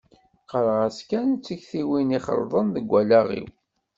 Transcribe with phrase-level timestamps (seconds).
[0.43, 3.47] Qqareɣ-as kan d tiktiwin i ixelḍen deg wallaɣ-iw.